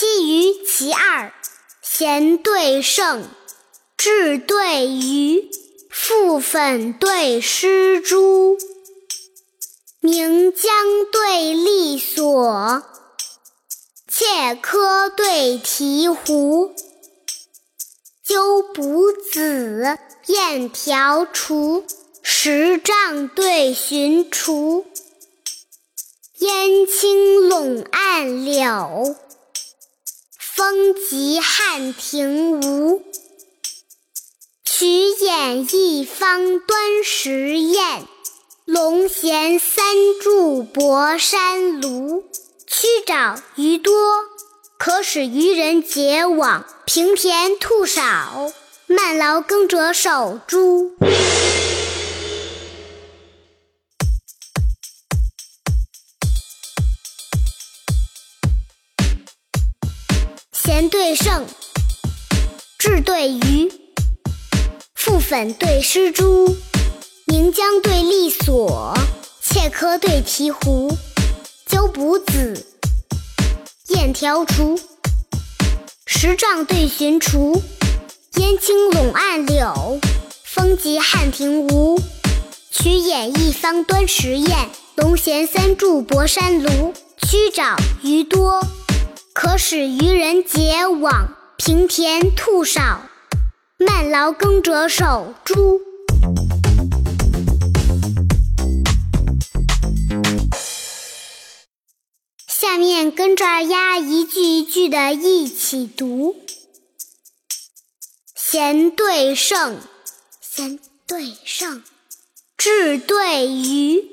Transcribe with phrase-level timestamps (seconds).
[0.00, 1.30] 其余其二，
[1.82, 3.28] 贤对圣，
[3.98, 5.50] 智对愚，
[5.92, 8.56] 覆粉对施朱，
[10.00, 10.72] 岷江
[11.12, 12.82] 对栗索，
[14.08, 16.72] 切柯对醍醐，
[18.24, 19.98] 鸠补子，
[20.28, 21.84] 燕条雏，
[22.22, 24.86] 石杖对寻锄，
[26.38, 29.14] 烟青笼岸柳。
[30.60, 33.02] 风急汉庭吴，
[34.62, 38.02] 曲眼一方端石砚，
[38.66, 39.86] 龙衔三
[40.20, 42.24] 柱博山庐。
[42.66, 43.94] 曲沼鱼多，
[44.78, 48.52] 可使渔人结网；平田兔少，
[48.86, 50.94] 慢劳耕者守株。
[60.72, 61.44] 贤对圣，
[62.78, 63.72] 智对愚，
[64.96, 66.56] 覆粉对施朱，
[67.26, 68.96] 岷江对栗索，
[69.42, 70.96] 切柯对醍醐，
[71.66, 72.64] 鸠卜子，
[73.88, 74.78] 燕条雏，
[76.06, 77.60] 石杖对寻雏，
[78.36, 79.98] 烟青笼岸柳，
[80.44, 82.00] 风急汉庭梧。
[82.70, 86.94] 曲眼一方端石砚，龙衔三柱博山庐。
[87.28, 88.64] 曲沼鱼多。
[89.42, 93.08] 可使渔人结网，平田兔少，
[93.78, 95.80] 慢劳耕者守株。
[102.46, 106.36] 下面跟着二丫一句一句的一起读：
[108.36, 109.80] 贤对圣，
[110.42, 111.80] 贤对圣；
[112.58, 114.04] 智对愚，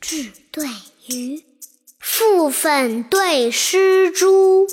[0.00, 0.66] 智对
[1.06, 1.51] 愚。
[2.24, 4.68] 覆粉对施朱，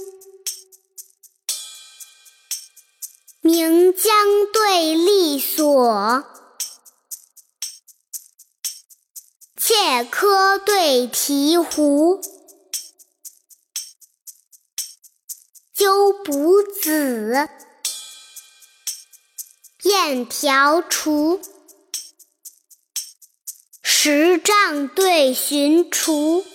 [3.42, 4.14] 岷江
[4.53, 6.25] 对栗索，
[9.58, 12.21] 切柯对醍醐，
[15.73, 17.49] 鸠补子，
[19.81, 21.42] 燕条雏，
[23.81, 26.45] 石杖对寻雏。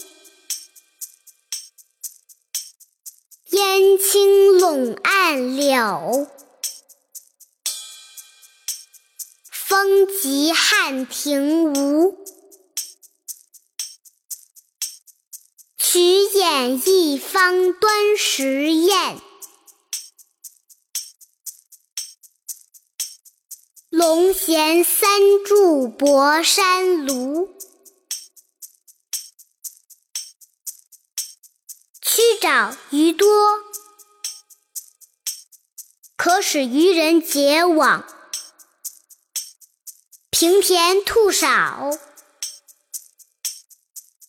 [4.14, 6.30] 青陇岸柳，
[9.50, 12.24] 风急汉庭吴。
[15.76, 15.98] 曲
[16.32, 19.20] 眼一方端石砚，
[23.88, 27.48] 龙衔三柱博山庐。
[32.00, 33.26] 曲沼鱼多，
[36.24, 38.02] 可使渔人结网；
[40.30, 41.90] 平田兔少，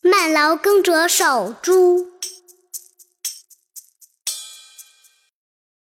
[0.02, 2.15] 慢劳耕者守株。